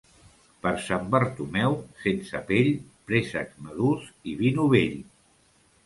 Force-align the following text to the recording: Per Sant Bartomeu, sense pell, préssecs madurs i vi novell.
Per 0.61 0.71
Sant 0.85 1.05
Bartomeu, 1.15 1.77
sense 2.07 2.43
pell, 2.49 2.73
préssecs 3.11 3.63
madurs 3.69 4.13
i 4.33 4.37
vi 4.45 4.57
novell. 4.61 5.03